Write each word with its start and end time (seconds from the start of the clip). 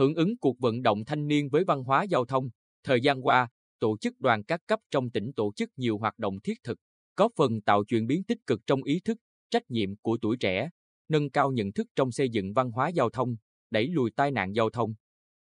Hưởng 0.00 0.14
ứng 0.14 0.36
cuộc 0.36 0.58
vận 0.58 0.82
động 0.82 1.04
thanh 1.04 1.26
niên 1.26 1.48
với 1.48 1.64
văn 1.64 1.82
hóa 1.82 2.02
giao 2.02 2.24
thông, 2.24 2.48
thời 2.84 3.00
gian 3.00 3.26
qua, 3.26 3.48
tổ 3.78 3.96
chức 3.98 4.20
đoàn 4.20 4.44
các 4.44 4.60
cấp 4.66 4.80
trong 4.90 5.10
tỉnh 5.10 5.32
tổ 5.36 5.52
chức 5.56 5.70
nhiều 5.76 5.98
hoạt 5.98 6.18
động 6.18 6.40
thiết 6.44 6.58
thực, 6.64 6.78
có 7.14 7.28
phần 7.36 7.60
tạo 7.60 7.84
chuyển 7.84 8.06
biến 8.06 8.24
tích 8.24 8.38
cực 8.46 8.60
trong 8.66 8.82
ý 8.82 9.00
thức, 9.04 9.18
trách 9.50 9.62
nhiệm 9.70 9.96
của 9.96 10.18
tuổi 10.22 10.36
trẻ, 10.36 10.70
nâng 11.08 11.30
cao 11.30 11.52
nhận 11.52 11.72
thức 11.72 11.86
trong 11.96 12.12
xây 12.12 12.28
dựng 12.28 12.52
văn 12.52 12.70
hóa 12.70 12.88
giao 12.88 13.10
thông, 13.10 13.36
đẩy 13.70 13.88
lùi 13.88 14.10
tai 14.16 14.30
nạn 14.30 14.52
giao 14.54 14.70
thông. 14.70 14.94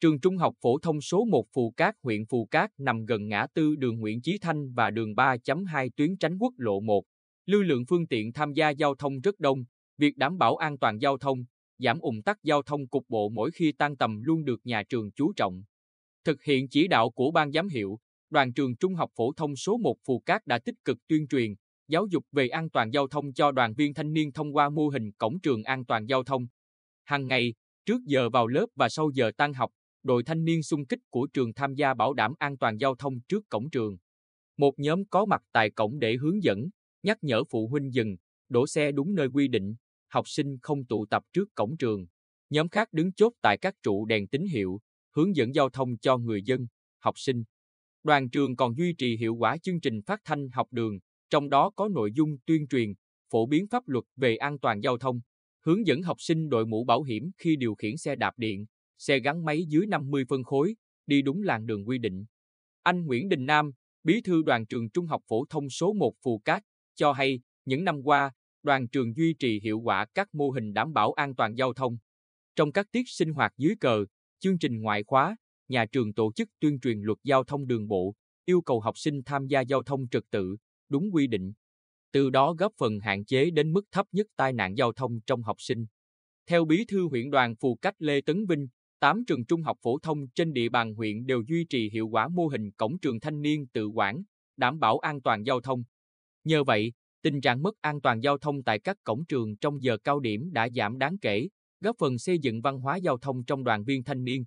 Trường 0.00 0.20
Trung 0.20 0.36
học 0.36 0.54
phổ 0.62 0.78
thông 0.78 1.00
số 1.00 1.24
1 1.24 1.44
Phù 1.54 1.74
Cát, 1.76 1.94
huyện 2.02 2.26
Phù 2.26 2.48
Cát 2.50 2.70
nằm 2.78 3.04
gần 3.04 3.28
ngã 3.28 3.46
tư 3.54 3.76
đường 3.76 4.00
Nguyễn 4.00 4.22
Chí 4.22 4.38
Thanh 4.40 4.72
và 4.72 4.90
đường 4.90 5.14
3.2 5.14 5.90
tuyến 5.96 6.16
tránh 6.16 6.38
quốc 6.38 6.54
lộ 6.56 6.80
1. 6.80 7.04
Lưu 7.46 7.62
lượng 7.62 7.84
phương 7.88 8.06
tiện 8.06 8.32
tham 8.32 8.52
gia 8.52 8.70
giao 8.70 8.94
thông 8.94 9.20
rất 9.20 9.40
đông, 9.40 9.64
việc 9.98 10.16
đảm 10.16 10.38
bảo 10.38 10.56
an 10.56 10.78
toàn 10.78 10.98
giao 10.98 11.18
thông, 11.18 11.44
giảm 11.78 11.98
ủng 11.98 12.22
tắc 12.22 12.42
giao 12.42 12.62
thông 12.62 12.86
cục 12.88 13.04
bộ 13.08 13.28
mỗi 13.28 13.50
khi 13.50 13.72
tan 13.72 13.96
tầm 13.96 14.20
luôn 14.22 14.44
được 14.44 14.60
nhà 14.64 14.82
trường 14.82 15.10
chú 15.12 15.32
trọng. 15.32 15.62
Thực 16.24 16.42
hiện 16.42 16.68
chỉ 16.68 16.88
đạo 16.88 17.10
của 17.10 17.30
ban 17.30 17.52
giám 17.52 17.68
hiệu, 17.68 17.98
đoàn 18.30 18.52
trường 18.52 18.76
Trung 18.76 18.94
học 18.94 19.10
phổ 19.16 19.32
thông 19.32 19.56
số 19.56 19.76
1 19.76 19.96
Phù 20.06 20.18
Cát 20.26 20.46
đã 20.46 20.58
tích 20.58 20.74
cực 20.84 20.98
tuyên 21.08 21.26
truyền, 21.28 21.54
giáo 21.88 22.06
dục 22.10 22.24
về 22.32 22.48
an 22.48 22.70
toàn 22.70 22.90
giao 22.90 23.08
thông 23.08 23.32
cho 23.32 23.52
đoàn 23.52 23.74
viên 23.74 23.94
thanh 23.94 24.12
niên 24.12 24.32
thông 24.32 24.56
qua 24.56 24.70
mô 24.70 24.88
hình 24.88 25.12
cổng 25.12 25.40
trường 25.40 25.62
an 25.62 25.84
toàn 25.84 26.06
giao 26.06 26.24
thông. 26.24 26.46
Hàng 27.04 27.26
ngày, 27.26 27.54
trước 27.86 28.04
giờ 28.04 28.30
vào 28.30 28.46
lớp 28.46 28.66
và 28.74 28.88
sau 28.88 29.10
giờ 29.14 29.30
tan 29.36 29.54
học, 29.54 29.70
đội 30.02 30.22
thanh 30.22 30.44
niên 30.44 30.62
xung 30.62 30.86
kích 30.86 31.00
của 31.10 31.26
trường 31.32 31.54
tham 31.54 31.74
gia 31.74 31.94
bảo 31.94 32.12
đảm 32.14 32.34
an 32.38 32.56
toàn 32.56 32.76
giao 32.76 32.94
thông 32.94 33.20
trước 33.28 33.48
cổng 33.48 33.70
trường. 33.70 33.96
Một 34.56 34.78
nhóm 34.78 35.04
có 35.10 35.24
mặt 35.24 35.42
tại 35.52 35.70
cổng 35.70 35.98
để 35.98 36.16
hướng 36.16 36.42
dẫn, 36.42 36.68
nhắc 37.02 37.18
nhở 37.22 37.44
phụ 37.50 37.68
huynh 37.68 37.94
dừng, 37.94 38.16
đổ 38.48 38.66
xe 38.66 38.92
đúng 38.92 39.14
nơi 39.14 39.28
quy 39.28 39.48
định, 39.48 39.74
học 40.14 40.28
sinh 40.28 40.58
không 40.62 40.84
tụ 40.84 41.06
tập 41.06 41.22
trước 41.32 41.54
cổng 41.54 41.76
trường. 41.76 42.06
Nhóm 42.50 42.68
khác 42.68 42.88
đứng 42.92 43.12
chốt 43.12 43.32
tại 43.42 43.58
các 43.58 43.74
trụ 43.82 44.04
đèn 44.04 44.26
tín 44.26 44.46
hiệu, 44.46 44.80
hướng 45.16 45.36
dẫn 45.36 45.54
giao 45.54 45.70
thông 45.70 45.98
cho 45.98 46.18
người 46.18 46.42
dân, 46.42 46.66
học 46.98 47.18
sinh. 47.18 47.44
Đoàn 48.02 48.30
trường 48.30 48.56
còn 48.56 48.76
duy 48.76 48.94
trì 48.98 49.16
hiệu 49.16 49.34
quả 49.34 49.56
chương 49.56 49.80
trình 49.80 50.02
phát 50.02 50.20
thanh 50.24 50.50
học 50.50 50.68
đường, 50.70 50.98
trong 51.30 51.48
đó 51.48 51.70
có 51.76 51.88
nội 51.88 52.12
dung 52.12 52.36
tuyên 52.46 52.66
truyền, 52.66 52.92
phổ 53.30 53.46
biến 53.46 53.66
pháp 53.70 53.88
luật 53.88 54.04
về 54.16 54.36
an 54.36 54.58
toàn 54.58 54.80
giao 54.80 54.98
thông, 54.98 55.20
hướng 55.64 55.86
dẫn 55.86 56.02
học 56.02 56.16
sinh 56.20 56.48
đội 56.48 56.66
mũ 56.66 56.84
bảo 56.84 57.02
hiểm 57.02 57.30
khi 57.38 57.56
điều 57.56 57.74
khiển 57.74 57.96
xe 57.96 58.16
đạp 58.16 58.34
điện, 58.36 58.66
xe 58.98 59.20
gắn 59.20 59.44
máy 59.44 59.64
dưới 59.68 59.86
50 59.86 60.24
phân 60.28 60.44
khối, 60.44 60.76
đi 61.06 61.22
đúng 61.22 61.42
làn 61.42 61.66
đường 61.66 61.88
quy 61.88 61.98
định. 61.98 62.24
Anh 62.82 63.06
Nguyễn 63.06 63.28
Đình 63.28 63.46
Nam, 63.46 63.70
bí 64.04 64.20
thư 64.20 64.42
đoàn 64.42 64.66
trường 64.66 64.90
Trung 64.90 65.06
học 65.06 65.22
phổ 65.28 65.44
thông 65.44 65.70
số 65.70 65.92
1 65.92 66.14
Phù 66.22 66.38
Cát, 66.38 66.62
cho 66.94 67.12
hay, 67.12 67.40
những 67.64 67.84
năm 67.84 68.02
qua, 68.02 68.32
đoàn 68.64 68.88
trường 68.88 69.16
duy 69.16 69.34
trì 69.38 69.60
hiệu 69.60 69.78
quả 69.78 70.06
các 70.14 70.34
mô 70.34 70.50
hình 70.50 70.72
đảm 70.72 70.92
bảo 70.92 71.12
an 71.12 71.34
toàn 71.34 71.54
giao 71.54 71.72
thông. 71.72 71.96
Trong 72.56 72.72
các 72.72 72.86
tiết 72.92 73.02
sinh 73.06 73.32
hoạt 73.32 73.52
dưới 73.56 73.74
cờ, 73.80 74.04
chương 74.38 74.58
trình 74.58 74.80
ngoại 74.80 75.04
khóa, 75.04 75.36
nhà 75.68 75.86
trường 75.86 76.14
tổ 76.14 76.32
chức 76.32 76.48
tuyên 76.60 76.80
truyền 76.80 77.00
luật 77.00 77.18
giao 77.24 77.44
thông 77.44 77.66
đường 77.66 77.88
bộ, 77.88 78.14
yêu 78.44 78.60
cầu 78.60 78.80
học 78.80 78.98
sinh 78.98 79.22
tham 79.22 79.46
gia 79.46 79.60
giao 79.60 79.82
thông 79.82 80.08
trật 80.08 80.22
tự, 80.30 80.56
đúng 80.88 81.10
quy 81.12 81.26
định. 81.26 81.52
Từ 82.12 82.30
đó 82.30 82.54
góp 82.58 82.72
phần 82.78 83.00
hạn 83.00 83.24
chế 83.24 83.50
đến 83.50 83.72
mức 83.72 83.84
thấp 83.92 84.06
nhất 84.12 84.26
tai 84.36 84.52
nạn 84.52 84.76
giao 84.76 84.92
thông 84.92 85.20
trong 85.26 85.42
học 85.42 85.56
sinh. 85.58 85.86
Theo 86.46 86.64
bí 86.64 86.84
thư 86.84 87.08
huyện 87.08 87.30
đoàn 87.30 87.54
Phù 87.56 87.74
Cách 87.82 87.94
Lê 87.98 88.20
Tấn 88.20 88.46
Vinh, 88.46 88.68
8 89.00 89.24
trường 89.24 89.44
trung 89.44 89.62
học 89.62 89.78
phổ 89.82 89.98
thông 89.98 90.28
trên 90.28 90.52
địa 90.52 90.68
bàn 90.68 90.94
huyện 90.94 91.26
đều 91.26 91.42
duy 91.48 91.64
trì 91.64 91.90
hiệu 91.90 92.08
quả 92.08 92.28
mô 92.28 92.46
hình 92.46 92.70
cổng 92.70 92.98
trường 92.98 93.20
thanh 93.20 93.42
niên 93.42 93.66
tự 93.66 93.86
quản, 93.86 94.22
đảm 94.56 94.78
bảo 94.78 94.98
an 94.98 95.20
toàn 95.20 95.42
giao 95.46 95.60
thông. 95.60 95.82
Nhờ 96.44 96.64
vậy, 96.64 96.92
tình 97.24 97.40
trạng 97.40 97.62
mất 97.62 97.74
an 97.80 98.00
toàn 98.00 98.20
giao 98.20 98.38
thông 98.38 98.62
tại 98.62 98.78
các 98.78 98.96
cổng 99.04 99.24
trường 99.24 99.56
trong 99.56 99.82
giờ 99.82 99.96
cao 100.04 100.20
điểm 100.20 100.52
đã 100.52 100.68
giảm 100.74 100.98
đáng 100.98 101.18
kể, 101.18 101.48
góp 101.80 101.96
phần 101.98 102.18
xây 102.18 102.38
dựng 102.38 102.60
văn 102.60 102.78
hóa 102.78 102.96
giao 102.96 103.18
thông 103.18 103.44
trong 103.44 103.64
đoàn 103.64 103.84
viên 103.84 104.04
thanh 104.04 104.24
niên. 104.24 104.44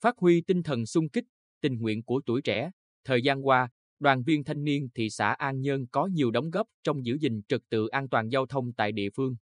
Phát 0.00 0.18
huy 0.18 0.40
tinh 0.40 0.62
thần 0.62 0.86
sung 0.86 1.08
kích, 1.08 1.24
tình 1.60 1.78
nguyện 1.78 2.02
của 2.02 2.20
tuổi 2.26 2.42
trẻ, 2.42 2.70
thời 3.04 3.22
gian 3.22 3.46
qua, 3.46 3.68
đoàn 4.00 4.22
viên 4.22 4.44
thanh 4.44 4.64
niên 4.64 4.88
thị 4.94 5.10
xã 5.10 5.32
An 5.32 5.60
Nhơn 5.60 5.86
có 5.86 6.06
nhiều 6.06 6.30
đóng 6.30 6.50
góp 6.50 6.66
trong 6.84 7.06
giữ 7.06 7.16
gìn 7.20 7.40
trật 7.48 7.60
tự 7.68 7.88
an 7.88 8.08
toàn 8.08 8.28
giao 8.28 8.46
thông 8.46 8.72
tại 8.72 8.92
địa 8.92 9.10
phương. 9.10 9.36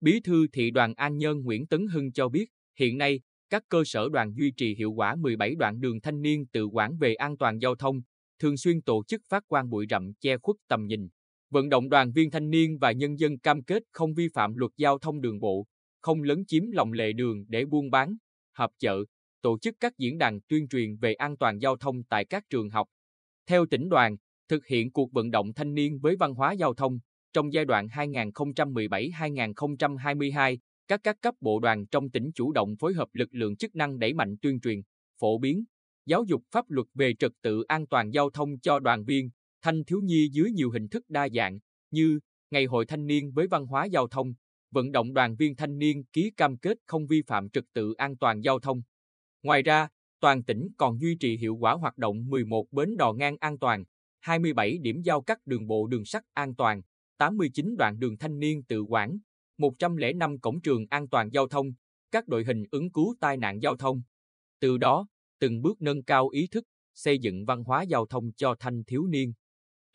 Bí 0.00 0.20
thư 0.20 0.46
thị 0.52 0.70
đoàn 0.70 0.94
An 0.94 1.16
Nhơn 1.16 1.42
Nguyễn 1.42 1.66
Tấn 1.66 1.86
Hưng 1.86 2.12
cho 2.12 2.28
biết, 2.28 2.50
hiện 2.78 2.98
nay, 2.98 3.20
các 3.50 3.62
cơ 3.68 3.82
sở 3.86 4.08
đoàn 4.12 4.34
duy 4.36 4.50
trì 4.50 4.74
hiệu 4.74 4.92
quả 4.92 5.16
17 5.16 5.54
đoạn 5.54 5.80
đường 5.80 6.00
thanh 6.00 6.22
niên 6.22 6.46
tự 6.46 6.66
quản 6.66 6.96
về 6.96 7.14
an 7.14 7.36
toàn 7.36 7.58
giao 7.58 7.74
thông, 7.74 8.00
thường 8.38 8.56
xuyên 8.56 8.82
tổ 8.82 9.04
chức 9.04 9.22
phát 9.28 9.48
quang 9.48 9.70
bụi 9.70 9.86
rậm 9.90 10.12
che 10.20 10.38
khuất 10.38 10.56
tầm 10.68 10.86
nhìn, 10.86 11.08
vận 11.50 11.68
động 11.68 11.88
đoàn 11.88 12.12
viên 12.12 12.30
thanh 12.30 12.50
niên 12.50 12.78
và 12.78 12.92
nhân 12.92 13.18
dân 13.18 13.38
cam 13.38 13.62
kết 13.62 13.82
không 13.92 14.14
vi 14.14 14.28
phạm 14.34 14.56
luật 14.56 14.72
giao 14.76 14.98
thông 14.98 15.20
đường 15.20 15.40
bộ, 15.40 15.66
không 16.00 16.22
lấn 16.22 16.44
chiếm 16.46 16.70
lòng 16.70 16.92
lề 16.92 17.12
đường 17.12 17.44
để 17.48 17.64
buôn 17.64 17.90
bán, 17.90 18.16
họp 18.52 18.70
chợ, 18.78 19.04
tổ 19.42 19.58
chức 19.58 19.74
các 19.80 19.98
diễn 19.98 20.18
đàn 20.18 20.40
tuyên 20.40 20.68
truyền 20.68 20.96
về 20.96 21.14
an 21.14 21.36
toàn 21.36 21.58
giao 21.58 21.76
thông 21.76 22.04
tại 22.04 22.24
các 22.24 22.44
trường 22.50 22.70
học. 22.70 22.88
Theo 23.46 23.66
tỉnh 23.66 23.88
đoàn, 23.88 24.16
thực 24.48 24.66
hiện 24.66 24.92
cuộc 24.92 25.12
vận 25.12 25.30
động 25.30 25.52
thanh 25.52 25.74
niên 25.74 25.98
với 25.98 26.16
văn 26.16 26.34
hóa 26.34 26.52
giao 26.52 26.74
thông 26.74 26.98
trong 27.32 27.52
giai 27.52 27.64
đoạn 27.64 27.86
2017-2022, 27.86 30.58
các 30.88 31.00
các 31.02 31.16
cấp 31.20 31.34
bộ 31.40 31.60
đoàn 31.60 31.86
trong 31.86 32.10
tỉnh 32.10 32.30
chủ 32.34 32.52
động 32.52 32.76
phối 32.76 32.94
hợp 32.94 33.08
lực 33.12 33.28
lượng 33.32 33.56
chức 33.56 33.74
năng 33.74 33.98
đẩy 33.98 34.14
mạnh 34.14 34.36
tuyên 34.42 34.60
truyền, 34.60 34.80
phổ 35.20 35.38
biến, 35.38 35.64
giáo 36.06 36.24
dục 36.24 36.42
pháp 36.50 36.70
luật 36.70 36.86
về 36.94 37.14
trật 37.18 37.32
tự 37.42 37.62
an 37.62 37.86
toàn 37.86 38.10
giao 38.10 38.30
thông 38.30 38.58
cho 38.58 38.78
đoàn 38.78 39.04
viên, 39.04 39.30
thanh 39.62 39.84
thiếu 39.84 40.00
nhi 40.04 40.28
dưới 40.32 40.50
nhiều 40.50 40.70
hình 40.70 40.88
thức 40.88 41.04
đa 41.08 41.28
dạng 41.28 41.58
như 41.90 42.18
Ngày 42.50 42.64
hội 42.64 42.86
thanh 42.86 43.06
niên 43.06 43.32
với 43.32 43.46
văn 43.46 43.66
hóa 43.66 43.84
giao 43.84 44.08
thông, 44.08 44.34
vận 44.70 44.92
động 44.92 45.12
đoàn 45.12 45.36
viên 45.36 45.56
thanh 45.56 45.78
niên 45.78 46.04
ký 46.04 46.30
cam 46.36 46.56
kết 46.56 46.78
không 46.86 47.06
vi 47.06 47.22
phạm 47.26 47.50
trật 47.50 47.64
tự 47.72 47.92
an 47.92 48.16
toàn 48.16 48.40
giao 48.40 48.58
thông. 48.58 48.82
Ngoài 49.42 49.62
ra, 49.62 49.88
toàn 50.20 50.42
tỉnh 50.42 50.68
còn 50.78 51.00
duy 51.00 51.16
trì 51.20 51.36
hiệu 51.36 51.56
quả 51.56 51.72
hoạt 51.72 51.98
động 51.98 52.28
11 52.28 52.66
bến 52.72 52.96
đò 52.96 53.12
ngang 53.12 53.36
an 53.40 53.58
toàn, 53.58 53.84
27 54.20 54.78
điểm 54.78 55.02
giao 55.02 55.22
cắt 55.22 55.38
đường 55.46 55.66
bộ 55.66 55.86
đường 55.86 56.04
sắt 56.04 56.24
an 56.32 56.54
toàn, 56.54 56.82
89 57.18 57.76
đoạn 57.78 57.98
đường 57.98 58.18
thanh 58.18 58.38
niên 58.38 58.62
tự 58.62 58.82
quản, 58.82 59.18
105 59.58 60.38
cổng 60.38 60.60
trường 60.60 60.86
an 60.90 61.08
toàn 61.08 61.30
giao 61.32 61.48
thông, 61.48 61.72
các 62.10 62.28
đội 62.28 62.44
hình 62.44 62.64
ứng 62.70 62.90
cứu 62.90 63.14
tai 63.20 63.36
nạn 63.36 63.62
giao 63.62 63.76
thông. 63.76 64.02
Từ 64.60 64.78
đó, 64.78 65.06
từng 65.38 65.62
bước 65.62 65.82
nâng 65.82 66.02
cao 66.02 66.28
ý 66.28 66.46
thức, 66.46 66.64
xây 66.94 67.18
dựng 67.18 67.44
văn 67.44 67.64
hóa 67.64 67.82
giao 67.82 68.06
thông 68.06 68.32
cho 68.32 68.54
thanh 68.58 68.84
thiếu 68.84 69.06
niên. 69.06 69.32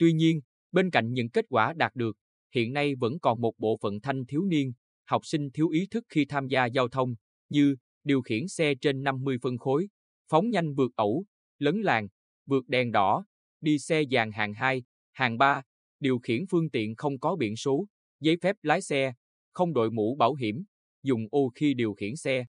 Tuy 0.02 0.14
nhiên, 0.14 0.42
bên 0.72 0.92
cạnh 0.92 1.14
những 1.14 1.30
kết 1.30 1.46
quả 1.50 1.74
đạt 1.74 1.96
được, 1.96 2.18
hiện 2.56 2.74
nay 2.74 2.96
vẫn 2.96 3.20
còn 3.20 3.42
một 3.42 3.54
bộ 3.58 3.78
phận 3.82 4.02
thanh 4.02 4.26
thiếu 4.26 4.46
niên, 4.46 4.74
học 5.06 5.26
sinh 5.26 5.52
thiếu 5.52 5.70
ý 5.70 5.88
thức 5.92 6.04
khi 6.10 6.26
tham 6.26 6.48
gia 6.48 6.66
giao 6.66 6.88
thông, 6.88 7.16
như 7.50 7.76
điều 8.04 8.22
khiển 8.22 8.48
xe 8.48 8.76
trên 8.76 9.04
50 9.04 9.38
phân 9.42 9.58
khối, 9.58 9.88
phóng 10.30 10.50
nhanh 10.50 10.74
vượt 10.74 10.92
ẩu, 10.96 11.26
lấn 11.60 11.82
làng, 11.82 12.08
vượt 12.46 12.68
đèn 12.68 12.92
đỏ, 12.92 13.26
đi 13.62 13.80
xe 13.80 14.04
dàn 14.12 14.32
hàng 14.32 14.54
2, 14.54 14.84
hàng 15.12 15.38
3, 15.38 15.62
điều 16.00 16.20
khiển 16.20 16.46
phương 16.50 16.70
tiện 16.70 16.96
không 16.96 17.20
có 17.20 17.36
biển 17.36 17.56
số, 17.56 17.86
giấy 18.20 18.38
phép 18.42 18.56
lái 18.62 18.82
xe, 18.82 19.14
không 19.52 19.74
đội 19.74 19.92
mũ 19.92 20.16
bảo 20.16 20.34
hiểm, 20.34 20.64
dùng 21.04 21.28
ô 21.32 21.52
khi 21.56 21.74
điều 21.74 21.94
khiển 21.94 22.16
xe. 22.16 22.46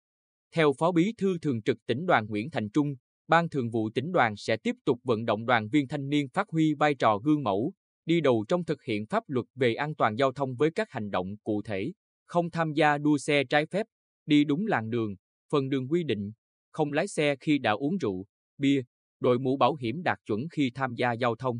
Theo 0.52 0.74
Phó 0.78 0.92
Bí 0.92 1.14
thư 1.18 1.38
Thường 1.42 1.62
trực 1.62 1.86
tỉnh 1.86 2.06
đoàn 2.06 2.26
Nguyễn 2.30 2.50
Thành 2.50 2.70
Trung, 2.70 2.96
Ban 3.29 3.50
Thường 3.50 3.69
vụ 3.69 3.90
tỉnh 3.90 4.12
đoàn 4.12 4.35
sẽ 4.38 4.57
tiếp 4.57 4.75
tục 4.85 5.00
vận 5.03 5.25
động 5.25 5.45
đoàn 5.45 5.69
viên 5.69 5.88
thanh 5.88 6.09
niên 6.09 6.29
phát 6.29 6.50
huy 6.50 6.73
vai 6.73 6.95
trò 6.95 7.17
gương 7.17 7.44
mẫu, 7.44 7.73
đi 8.06 8.22
đầu 8.22 8.45
trong 8.47 8.66
thực 8.66 8.84
hiện 8.84 9.06
pháp 9.06 9.23
luật 9.28 9.45
về 9.56 9.73
an 9.73 9.95
toàn 9.95 10.16
giao 10.16 10.31
thông 10.31 10.56
với 10.56 10.72
các 10.72 10.91
hành 10.91 11.12
động 11.12 11.38
cụ 11.44 11.62
thể, 11.62 11.91
không 12.25 12.51
tham 12.51 12.73
gia 12.73 12.97
đua 12.97 13.17
xe 13.17 13.44
trái 13.44 13.66
phép, 13.66 13.85
đi 14.25 14.44
đúng 14.44 14.67
làn 14.67 14.90
đường, 14.90 15.16
phần 15.51 15.69
đường 15.69 15.91
quy 15.91 16.03
định, 16.03 16.31
không 16.72 16.91
lái 16.91 17.07
xe 17.07 17.35
khi 17.40 17.57
đã 17.57 17.72
uống 17.72 17.97
rượu, 17.97 18.25
bia, 18.57 18.81
đội 19.19 19.40
mũ 19.40 19.57
bảo 19.57 19.75
hiểm 19.75 20.03
đạt 20.03 20.19
chuẩn 20.25 20.47
khi 20.51 20.72
tham 20.75 20.96
gia 20.96 21.11
giao 21.11 21.35
thông. 21.35 21.59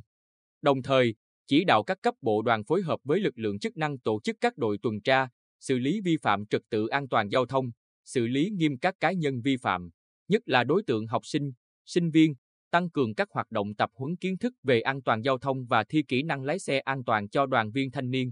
Đồng 0.62 0.82
thời, 0.82 1.16
chỉ 1.48 1.64
đạo 1.64 1.84
các 1.84 1.98
cấp 2.02 2.16
bộ 2.22 2.42
đoàn 2.42 2.64
phối 2.64 2.82
hợp 2.82 3.00
với 3.04 3.20
lực 3.20 3.38
lượng 3.38 3.60
chức 3.60 3.78
năng 3.78 4.00
tổ 4.00 4.20
chức 4.24 4.38
các 4.42 4.58
đội 4.58 4.78
tuần 4.82 5.02
tra, 5.02 5.28
xử 5.60 5.80
lý 5.80 6.02
vi 6.02 6.18
phạm 6.22 6.46
trật 6.46 6.62
tự 6.70 6.88
an 6.88 7.08
toàn 7.08 7.30
giao 7.30 7.46
thông, 7.46 7.72
xử 8.06 8.28
lý 8.28 8.50
nghiêm 8.50 8.78
các 8.78 8.96
cá 9.00 9.12
nhân 9.12 9.42
vi 9.42 9.58
phạm, 9.58 9.90
nhất 10.30 10.42
là 10.46 10.64
đối 10.64 10.84
tượng 10.84 11.08
học 11.08 11.26
sinh, 11.26 11.52
sinh 11.86 12.12
viên, 12.12 12.36
tăng 12.72 12.90
cường 12.90 13.16
các 13.16 13.28
hoạt 13.32 13.52
động 13.52 13.76
tập 13.76 13.90
huấn 13.96 14.16
kiến 14.16 14.38
thức 14.38 14.54
về 14.64 14.82
an 14.82 15.02
toàn 15.02 15.22
giao 15.22 15.38
thông 15.38 15.66
và 15.66 15.84
thi 15.90 16.04
kỹ 16.08 16.24
năng 16.24 16.44
lái 16.44 16.60
xe 16.60 16.80
an 16.80 17.04
toàn 17.04 17.30
cho 17.30 17.46
đoàn 17.46 17.72
viên 17.72 17.92
thanh 17.92 18.12
niên. 18.12 18.32